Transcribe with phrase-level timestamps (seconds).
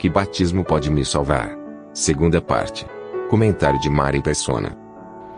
[0.00, 1.54] Que batismo pode me salvar?
[1.92, 2.86] Segunda parte.
[3.28, 4.74] Comentário de Mari Persona.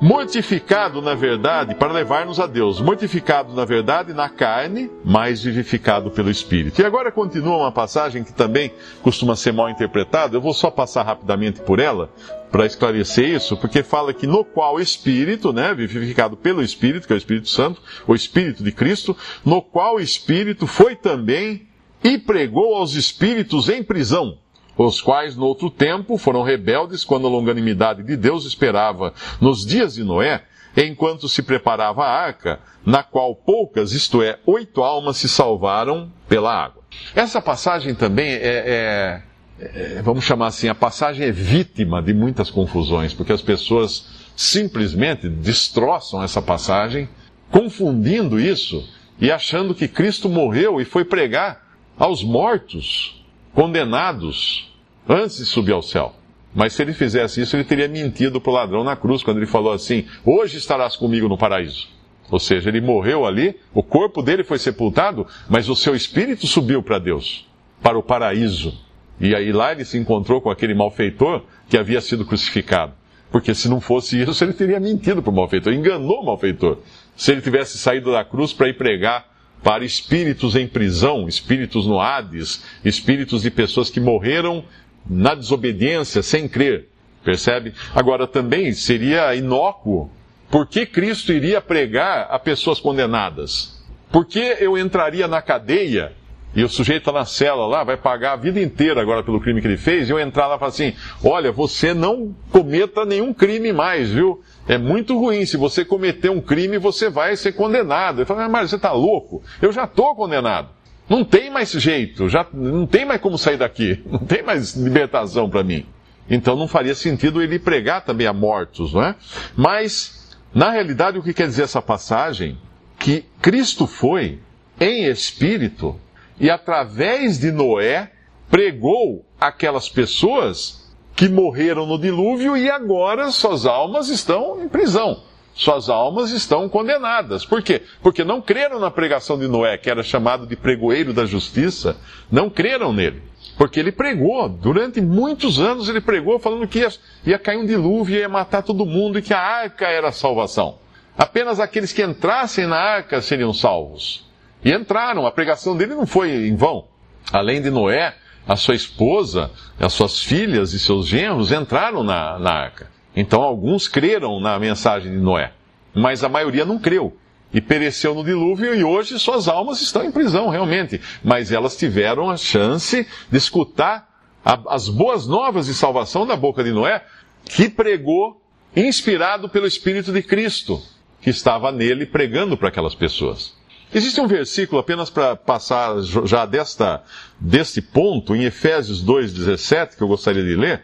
[0.00, 2.80] Mortificado, na verdade, para levar-nos a Deus.
[2.80, 6.80] Mortificado, na verdade, na carne, mas vivificado pelo Espírito.
[6.80, 8.72] E agora continua uma passagem que também
[9.02, 10.36] costuma ser mal interpretada.
[10.36, 12.08] Eu vou só passar rapidamente por ela,
[12.52, 17.12] para esclarecer isso, porque fala que no qual o Espírito, né, vivificado pelo Espírito, que
[17.12, 21.66] é o Espírito Santo, o Espírito de Cristo, no qual o Espírito foi também
[22.04, 24.38] e pregou aos espíritos em prisão
[24.76, 29.94] os quais no outro tempo foram rebeldes quando a longanimidade de Deus esperava nos dias
[29.94, 30.42] de Noé,
[30.76, 36.52] enquanto se preparava a arca, na qual poucas, isto é, oito almas se salvaram pela
[36.52, 36.82] água.
[37.14, 39.22] Essa passagem também é, é,
[39.60, 45.28] é vamos chamar assim, a passagem é vítima de muitas confusões, porque as pessoas simplesmente
[45.28, 47.08] destroçam essa passagem,
[47.50, 48.88] confundindo isso
[49.20, 51.62] e achando que Cristo morreu e foi pregar
[51.98, 53.21] aos mortos
[53.54, 54.72] condenados
[55.08, 56.14] antes de subir ao céu.
[56.54, 59.46] Mas se ele fizesse isso, ele teria mentido para o ladrão na cruz, quando ele
[59.46, 61.88] falou assim: Hoje estarás comigo no paraíso.
[62.30, 66.82] Ou seja, ele morreu ali, o corpo dele foi sepultado, mas o seu espírito subiu
[66.82, 67.46] para Deus,
[67.82, 68.78] para o paraíso.
[69.20, 72.94] E aí lá ele se encontrou com aquele malfeitor que havia sido crucificado.
[73.30, 76.78] Porque se não fosse isso, ele teria mentido para o malfeitor, enganou o malfeitor.
[77.16, 79.26] Se ele tivesse saído da cruz para ir pregar
[79.62, 84.64] para espíritos em prisão, espíritos no Hades, espíritos de pessoas que morreram
[85.08, 86.88] na desobediência, sem crer.
[87.24, 87.72] Percebe?
[87.94, 90.10] Agora também seria inócuo.
[90.50, 93.80] Por que Cristo iria pregar a pessoas condenadas?
[94.10, 96.12] Por que eu entraria na cadeia
[96.54, 99.62] e o sujeito está na cela lá, vai pagar a vida inteira agora pelo crime
[99.62, 100.92] que ele fez, e eu entrar lá e falar assim:
[101.24, 104.42] olha, você não cometa nenhum crime mais, viu?
[104.66, 105.44] É muito ruim.
[105.44, 108.20] Se você cometer um crime, você vai ser condenado.
[108.20, 109.42] Ele fala, mas você está louco?
[109.60, 110.68] Eu já estou condenado.
[111.08, 115.50] Não tem mais jeito, já não tem mais como sair daqui, não tem mais libertação
[115.50, 115.86] para mim.
[116.30, 119.16] Então não faria sentido ele pregar também a mortos, não é?
[119.56, 122.56] Mas, na realidade, o que quer dizer essa passagem?
[122.98, 124.38] Que Cristo foi
[124.80, 126.00] em espírito
[126.38, 128.10] e através de Noé
[128.48, 130.81] pregou aquelas pessoas
[131.22, 135.22] que morreram no dilúvio e agora suas almas estão em prisão.
[135.54, 137.44] Suas almas estão condenadas.
[137.44, 137.82] Por quê?
[138.02, 141.96] Porque não creram na pregação de Noé, que era chamado de pregoeiro da justiça,
[142.28, 143.22] não creram nele.
[143.56, 146.88] Porque ele pregou, durante muitos anos ele pregou falando que ia,
[147.24, 150.78] ia cair um dilúvio, ia matar todo mundo e que a arca era a salvação.
[151.16, 154.26] Apenas aqueles que entrassem na arca seriam salvos.
[154.64, 156.86] E entraram, a pregação dele não foi em vão.
[157.32, 158.16] Além de Noé,
[158.46, 162.90] a sua esposa, as suas filhas e seus genros entraram na, na arca.
[163.14, 165.52] Então alguns creram na mensagem de Noé,
[165.94, 167.16] mas a maioria não creu.
[167.54, 171.00] E pereceu no dilúvio e hoje suas almas estão em prisão, realmente.
[171.22, 174.08] Mas elas tiveram a chance de escutar
[174.42, 177.04] a, as boas novas de salvação da boca de Noé,
[177.44, 178.40] que pregou,
[178.74, 180.80] inspirado pelo Espírito de Cristo,
[181.20, 183.54] que estava nele pregando para aquelas pessoas.
[183.94, 187.02] Existe um versículo, apenas para passar já desta,
[187.38, 190.82] deste ponto, em Efésios 2,17, que eu gostaria de ler,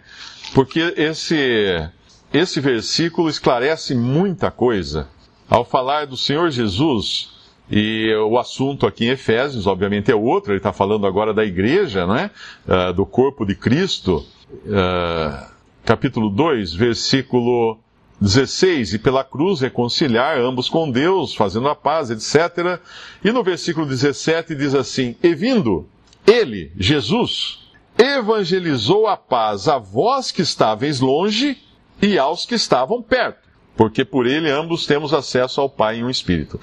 [0.54, 1.88] porque esse,
[2.32, 5.08] esse versículo esclarece muita coisa.
[5.48, 7.30] Ao falar do Senhor Jesus,
[7.70, 12.06] e o assunto aqui em Efésios, obviamente, é outro, ele está falando agora da igreja,
[12.06, 12.30] né?
[12.66, 14.26] Uh, do corpo de Cristo.
[14.66, 15.46] Uh,
[15.84, 17.78] capítulo 2, versículo
[18.20, 22.80] 16, e pela cruz reconciliar ambos com Deus, fazendo a paz, etc.
[23.24, 25.88] E no versículo 17 diz assim: E vindo,
[26.26, 31.58] ele, Jesus, evangelizou a paz a vós que estáveis longe
[32.02, 36.10] e aos que estavam perto, porque por ele ambos temos acesso ao Pai em um
[36.10, 36.60] Espírito.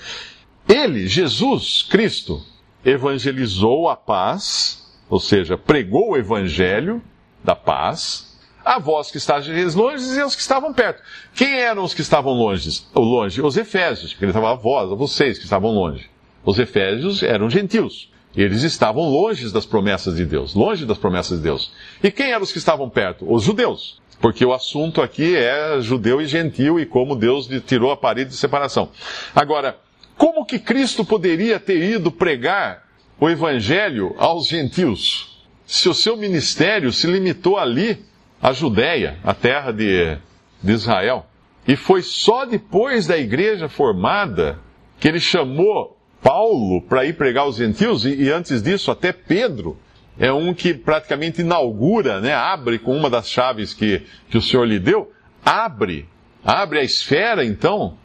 [0.68, 2.42] Ele, Jesus Cristo,
[2.84, 7.02] evangelizou a paz, ou seja, pregou o evangelho
[7.44, 8.35] da paz,
[8.66, 11.02] a vós que estáis longe e aos que estavam perto.
[11.36, 12.82] Quem eram os que estavam longe?
[12.96, 13.42] longe?
[13.42, 16.10] Os efésios, porque ele estava a vós, a vocês que estavam longe.
[16.44, 18.12] Os efésios eram gentios.
[18.36, 21.72] Eles estavam longe das promessas de Deus, longe das promessas de Deus.
[22.04, 23.32] E quem eram os que estavam perto?
[23.32, 24.02] Os judeus.
[24.20, 28.36] Porque o assunto aqui é judeu e gentil e como Deus tirou a parede de
[28.36, 28.90] separação.
[29.34, 29.78] Agora,
[30.18, 32.84] como que Cristo poderia ter ido pregar
[33.20, 35.46] o evangelho aos gentios?
[35.66, 38.04] Se o seu ministério se limitou ali,
[38.42, 40.18] à Judéia, a terra de,
[40.62, 41.26] de Israel.
[41.68, 44.60] E foi só depois da igreja formada
[45.00, 49.78] que ele chamou Paulo para ir pregar aos gentios, e, e, antes disso, até Pedro
[50.18, 54.66] é um que praticamente inaugura, né, abre com uma das chaves que, que o Senhor
[54.66, 55.12] lhe deu,
[55.46, 56.08] abre,
[56.44, 57.98] abre a esfera, então,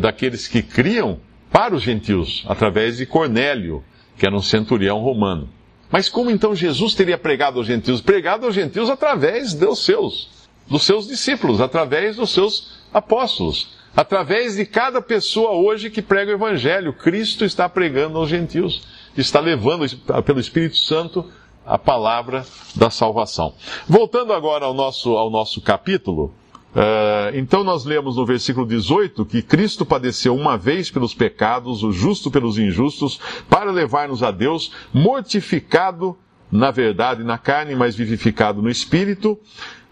[0.00, 3.84] daqueles que criam para os gentios, através de Cornélio,
[4.16, 5.48] que era um centurião romano.
[5.90, 8.00] Mas como então Jesus teria pregado aos gentios?
[8.00, 10.28] Pregado aos gentios através dos seus,
[10.68, 16.34] dos seus discípulos, através dos seus apóstolos, através de cada pessoa hoje que prega o
[16.34, 16.92] evangelho.
[16.92, 18.82] Cristo está pregando aos gentios,
[19.16, 19.84] está levando
[20.22, 21.26] pelo Espírito Santo
[21.66, 22.44] a palavra
[22.74, 23.54] da salvação.
[23.88, 26.34] Voltando agora ao nosso, ao nosso capítulo,
[26.74, 31.90] Uh, então nós lemos no versículo 18 que Cristo padeceu uma vez pelos pecados, o
[31.90, 36.16] justo pelos injustos, para levar-nos a Deus, mortificado
[36.50, 39.38] na verdade na carne, mas vivificado no espírito.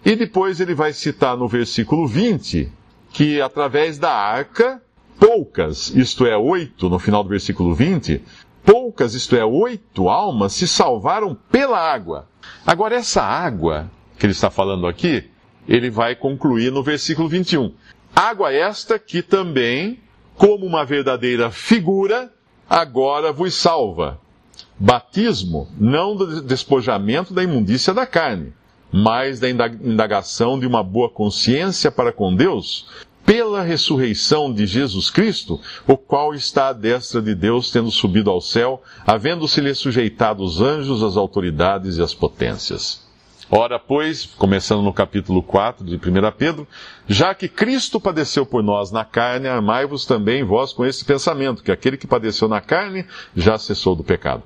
[0.04, 2.72] E depois ele vai citar no versículo 20
[3.10, 4.82] que através da arca,
[5.18, 8.22] poucas, isto é, oito, no final do versículo 20,
[8.64, 12.28] poucas, isto é, oito almas se salvaram pela água.
[12.66, 15.28] Agora, essa água que ele está falando aqui,
[15.68, 17.72] ele vai concluir no versículo 21.
[18.16, 20.00] Água esta que também,
[20.34, 22.32] como uma verdadeira figura,
[22.68, 24.18] agora vos salva.
[24.78, 28.52] Batismo, não do despojamento da imundícia da carne,
[28.90, 32.86] mas da indagação de uma boa consciência para com Deus,
[33.26, 38.40] pela ressurreição de Jesus Cristo, o qual está à destra de Deus, tendo subido ao
[38.40, 43.06] céu, havendo-se-lhe sujeitado os anjos, as autoridades e as potências.
[43.50, 45.98] Ora, pois, começando no capítulo 4 de 1
[46.36, 46.68] Pedro,
[47.06, 51.72] já que Cristo padeceu por nós na carne, armai-vos também vós com esse pensamento, que
[51.72, 54.42] aquele que padeceu na carne já cessou do pecado.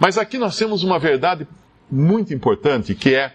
[0.00, 1.46] Mas aqui nós temos uma verdade
[1.88, 3.34] muito importante, que é,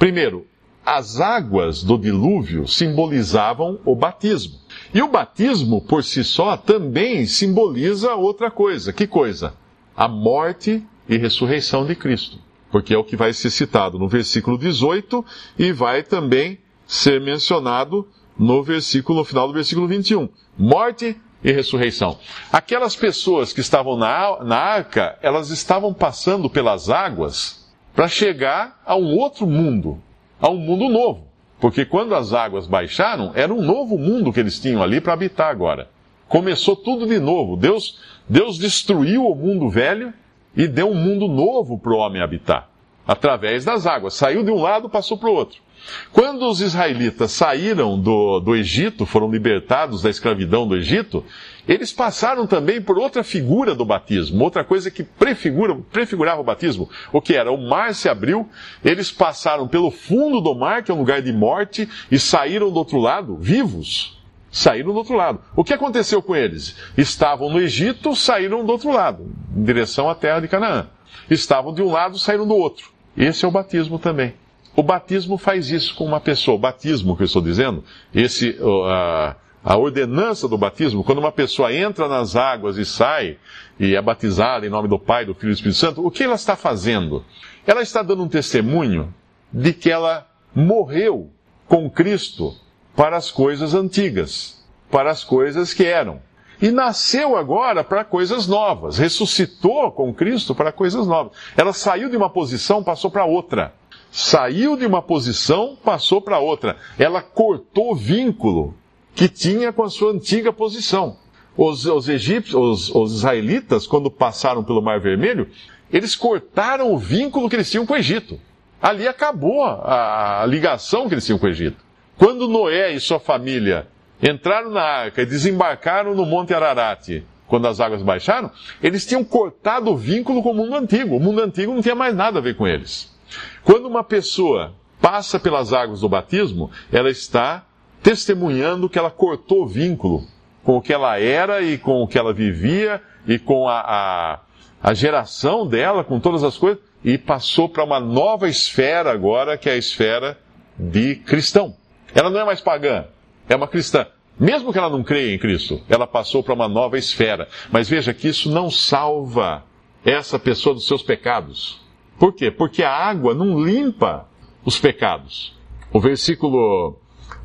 [0.00, 0.44] primeiro,
[0.84, 4.58] as águas do dilúvio simbolizavam o batismo.
[4.92, 8.92] E o batismo, por si só, também simboliza outra coisa.
[8.92, 9.54] Que coisa?
[9.96, 12.45] A morte e ressurreição de Cristo
[12.76, 15.24] porque é o que vai ser citado no versículo 18
[15.58, 18.06] e vai também ser mencionado
[18.38, 20.28] no versículo no final do versículo 21.
[20.58, 22.18] Morte e ressurreição.
[22.52, 28.94] Aquelas pessoas que estavam na, na arca, elas estavam passando pelas águas para chegar a
[28.94, 29.98] um outro mundo,
[30.38, 31.28] a um mundo novo.
[31.58, 35.48] Porque quando as águas baixaram, era um novo mundo que eles tinham ali para habitar
[35.48, 35.88] agora.
[36.28, 37.56] Começou tudo de novo.
[37.56, 40.12] Deus, Deus destruiu o mundo velho
[40.56, 42.68] e deu um mundo novo para o homem habitar,
[43.06, 44.14] através das águas.
[44.14, 45.66] Saiu de um lado, passou para o outro.
[46.12, 51.24] Quando os israelitas saíram do, do Egito, foram libertados da escravidão do Egito,
[51.68, 56.88] eles passaram também por outra figura do batismo, outra coisa que prefigura, prefigurava o batismo,
[57.12, 58.48] o que era, o mar se abriu,
[58.84, 62.78] eles passaram pelo fundo do mar, que é um lugar de morte, e saíram do
[62.78, 64.15] outro lado vivos
[64.56, 65.40] saíram do outro lado.
[65.54, 66.76] O que aconteceu com eles?
[66.96, 70.86] Estavam no Egito, saíram do outro lado, em direção à terra de Canaã.
[71.30, 72.90] Estavam de um lado, saíram do outro.
[73.14, 74.34] Esse é o batismo também.
[74.74, 76.54] O batismo faz isso com uma pessoa.
[76.54, 78.58] O batismo que eu estou dizendo, esse,
[78.90, 83.36] a, a ordenança do batismo, quando uma pessoa entra nas águas e sai
[83.78, 86.24] e é batizada em nome do Pai, do Filho e do Espírito Santo, o que
[86.24, 87.22] ela está fazendo?
[87.66, 89.12] Ela está dando um testemunho
[89.52, 91.30] de que ela morreu
[91.68, 92.54] com Cristo
[92.96, 96.20] para as coisas antigas, para as coisas que eram.
[96.60, 101.36] E nasceu agora para coisas novas, ressuscitou com Cristo para coisas novas.
[101.54, 103.74] Ela saiu de uma posição, passou para outra.
[104.10, 106.78] Saiu de uma posição, passou para outra.
[106.98, 108.74] Ela cortou o vínculo
[109.14, 111.18] que tinha com a sua antiga posição.
[111.54, 115.50] Os, os egípcios, os, os israelitas, quando passaram pelo Mar Vermelho,
[115.92, 118.40] eles cortaram o vínculo que eles tinham com o Egito.
[118.80, 121.85] Ali acabou a, a ligação que eles tinham com o Egito.
[122.18, 123.86] Quando Noé e sua família
[124.22, 128.50] entraram na arca e desembarcaram no Monte Ararat, quando as águas baixaram,
[128.82, 131.16] eles tinham cortado o vínculo com o mundo antigo.
[131.16, 133.14] O mundo antigo não tinha mais nada a ver com eles.
[133.62, 137.64] Quando uma pessoa passa pelas águas do batismo, ela está
[138.02, 140.24] testemunhando que ela cortou o vínculo
[140.64, 144.40] com o que ela era e com o que ela vivia e com a, a,
[144.82, 149.68] a geração dela, com todas as coisas, e passou para uma nova esfera agora, que
[149.68, 150.38] é a esfera
[150.76, 151.76] de cristão.
[152.16, 153.04] Ela não é mais pagã,
[153.46, 154.06] é uma cristã.
[154.40, 157.46] Mesmo que ela não creia em Cristo, ela passou para uma nova esfera.
[157.70, 159.64] Mas veja que isso não salva
[160.02, 161.78] essa pessoa dos seus pecados.
[162.18, 162.50] Por quê?
[162.50, 164.26] Porque a água não limpa
[164.64, 165.54] os pecados.
[165.92, 166.98] O versículo,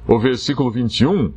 [0.07, 1.33] o versículo 21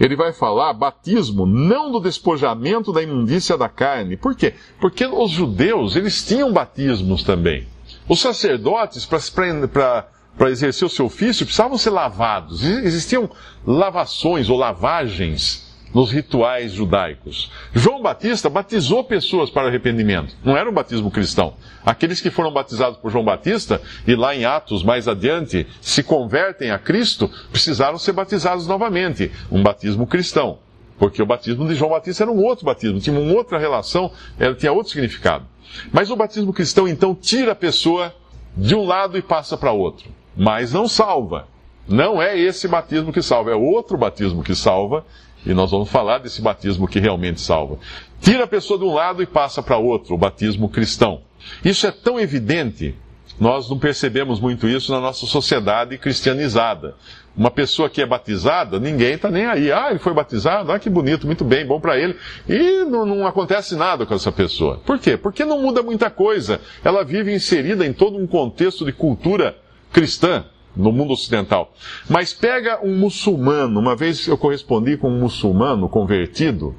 [0.00, 4.16] ele vai falar batismo não do despojamento da imundícia da carne.
[4.16, 4.54] Por quê?
[4.80, 7.66] Porque os judeus, eles tinham batismos também.
[8.08, 10.08] Os sacerdotes, para
[10.44, 12.62] exercer o seu ofício, precisavam ser lavados.
[12.62, 13.30] Existiam
[13.66, 17.50] lavações ou lavagens nos rituais judaicos.
[17.72, 20.36] João Batista batizou pessoas para arrependimento.
[20.44, 21.54] Não era um batismo cristão.
[21.84, 26.70] Aqueles que foram batizados por João Batista e lá em Atos mais adiante se convertem
[26.70, 29.32] a Cristo, precisaram ser batizados novamente.
[29.50, 30.58] Um batismo cristão.
[30.98, 34.54] Porque o batismo de João Batista era um outro batismo, tinha uma outra relação, era,
[34.54, 35.46] tinha outro significado.
[35.92, 38.14] Mas o batismo cristão então tira a pessoa
[38.56, 40.10] de um lado e passa para outro.
[40.36, 41.48] Mas não salva.
[41.88, 45.04] Não é esse batismo que salva, é outro batismo que salva,
[45.44, 47.78] e nós vamos falar desse batismo que realmente salva.
[48.20, 51.20] Tira a pessoa de um lado e passa para outro, o batismo cristão.
[51.64, 52.96] Isso é tão evidente,
[53.38, 56.96] nós não percebemos muito isso na nossa sociedade cristianizada.
[57.36, 59.70] Uma pessoa que é batizada, ninguém está nem aí.
[59.70, 62.16] Ah, ele foi batizado, ah, que bonito, muito bem, bom para ele.
[62.48, 64.80] E não, não, acontece nada com essa pessoa.
[64.86, 65.18] Por quê?
[65.18, 66.60] Porque não muda muita coisa.
[66.82, 69.54] Ela vive inserida em todo um contexto de cultura
[69.92, 70.44] cristã
[70.76, 71.72] no mundo ocidental.
[72.08, 76.74] Mas pega um muçulmano, uma vez eu correspondi com um muçulmano convertido,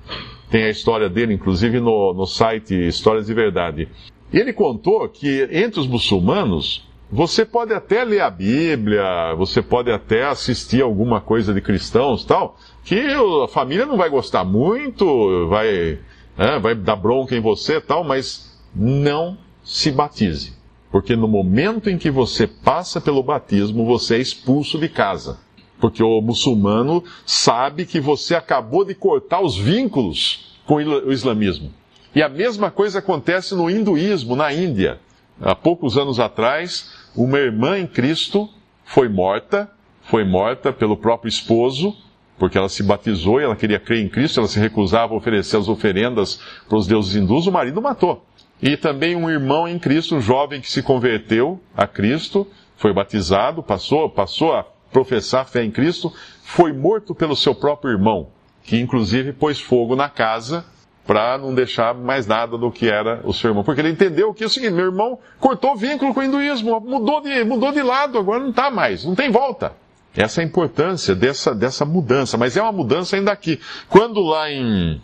[0.49, 3.89] tem a história dele, inclusive, no, no site Histórias de Verdade.
[4.31, 10.25] Ele contou que entre os muçulmanos, você pode até ler a Bíblia, você pode até
[10.25, 15.99] assistir alguma coisa de cristãos tal, que a família não vai gostar muito, vai,
[16.37, 20.56] é, vai dar bronca em você tal, mas não se batize.
[20.97, 25.37] Porque no momento em que você passa pelo batismo, você é expulso de casa.
[25.79, 31.71] Porque o muçulmano sabe que você acabou de cortar os vínculos com o islamismo.
[32.15, 34.99] E a mesma coisa acontece no hinduísmo, na Índia.
[35.39, 38.49] Há poucos anos atrás, uma irmã em Cristo
[38.83, 39.69] foi morta,
[40.01, 41.95] foi morta pelo próprio esposo,
[42.39, 45.57] porque ela se batizou e ela queria crer em Cristo, ela se recusava a oferecer
[45.57, 48.26] as oferendas para os deuses hindus, o marido matou.
[48.61, 53.61] E também um irmão em Cristo, um jovem que se converteu a Cristo, foi batizado,
[53.61, 56.11] passou, passou a professar fé em Cristo,
[56.41, 58.29] foi morto pelo seu próprio irmão,
[58.63, 60.65] que inclusive pôs fogo na casa
[61.05, 63.63] para não deixar mais nada do que era o seu irmão.
[63.63, 67.21] Porque ele entendeu que é o seguinte, meu irmão cortou vínculo com o hinduísmo, mudou
[67.21, 69.73] de, mudou de lado, agora não está mais, não tem volta.
[70.15, 73.59] Essa é a importância dessa, dessa mudança, mas é uma mudança ainda aqui.
[73.87, 75.01] Quando lá em.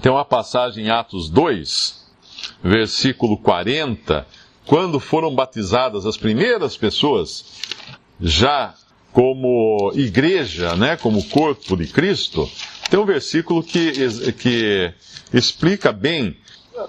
[0.00, 1.97] Tem uma passagem em Atos 2,
[2.62, 4.26] versículo 40,
[4.66, 7.44] quando foram batizadas as primeiras pessoas,
[8.20, 8.74] já
[9.12, 12.48] como igreja, né, como corpo de Cristo,
[12.90, 14.92] tem um versículo que, que
[15.32, 16.36] explica bem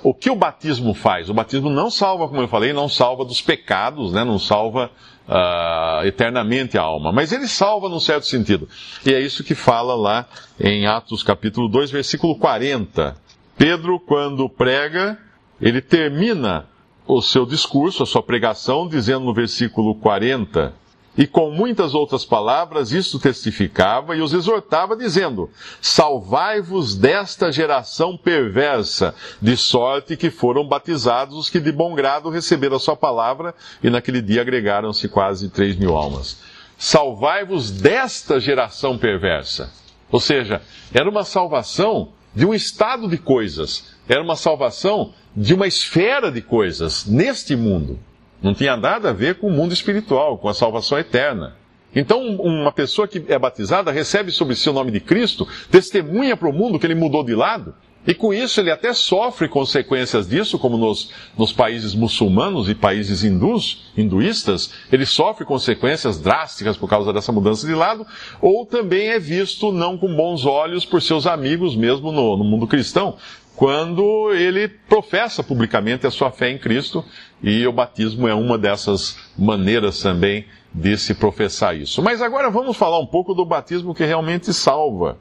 [0.03, 1.29] o que o batismo faz.
[1.29, 4.91] O batismo não salva, como eu falei, não salva dos pecados, né, não salva
[5.27, 8.67] uh, eternamente a alma, mas ele salva num certo sentido.
[9.05, 10.27] E é isso que fala lá
[10.59, 13.15] em Atos capítulo 2, versículo 40.
[13.57, 15.17] Pedro, quando prega,
[15.61, 16.67] ele termina
[17.07, 20.73] o seu discurso, a sua pregação, dizendo no versículo 40:
[21.17, 25.49] E com muitas outras palavras, isto testificava e os exortava, dizendo:
[25.81, 32.77] Salvai-vos desta geração perversa, de sorte que foram batizados os que de bom grado receberam
[32.77, 36.37] a sua palavra, e naquele dia agregaram-se quase três mil almas.
[36.77, 39.73] Salvai-vos desta geração perversa.
[40.11, 40.61] Ou seja,
[40.93, 46.41] era uma salvação de um estado de coisas, era uma salvação de uma esfera de
[46.41, 47.99] coisas neste mundo.
[48.41, 51.55] Não tinha nada a ver com o mundo espiritual, com a salvação eterna.
[51.95, 56.49] Então, uma pessoa que é batizada recebe sobre si o nome de Cristo, testemunha para
[56.49, 57.73] o mundo que ele mudou de lado,
[58.07, 63.23] e com isso ele até sofre consequências disso, como nos, nos países muçulmanos e países
[63.23, 68.07] hindus, hinduístas, ele sofre consequências drásticas por causa dessa mudança de lado,
[68.41, 72.65] ou também é visto não com bons olhos por seus amigos, mesmo no, no mundo
[72.67, 73.17] cristão,
[73.59, 77.03] quando ele professa publicamente a sua fé em Cristo,
[77.43, 82.01] e o batismo é uma dessas maneiras também de se professar isso.
[82.01, 85.17] Mas agora vamos falar um pouco do batismo que realmente salva.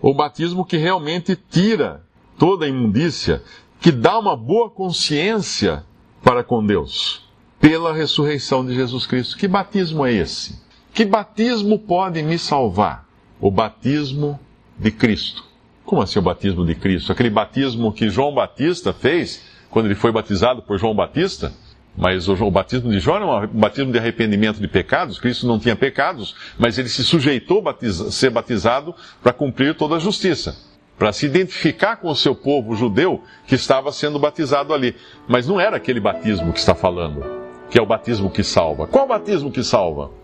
[0.00, 2.02] O batismo que realmente tira
[2.38, 3.42] toda a imundícia,
[3.82, 5.84] que dá uma boa consciência
[6.22, 7.28] para com Deus,
[7.60, 9.36] pela ressurreição de Jesus Cristo.
[9.36, 10.58] Que batismo é esse?
[10.94, 13.06] Que batismo pode me salvar?
[13.38, 14.40] O batismo
[14.78, 15.51] de Cristo.
[15.84, 17.12] Como assim o batismo de Cristo?
[17.12, 21.52] Aquele batismo que João Batista fez quando ele foi batizado por João Batista?
[21.96, 25.18] Mas o, batismo de João era um batismo de arrependimento de pecados.
[25.18, 29.98] Cristo não tinha pecados, mas ele se sujeitou a ser batizado para cumprir toda a
[29.98, 30.56] justiça,
[30.98, 34.96] para se identificar com o seu povo judeu que estava sendo batizado ali.
[35.28, 37.22] Mas não era aquele batismo que está falando,
[37.70, 38.86] que é o batismo que salva.
[38.86, 40.21] Qual batismo que salva?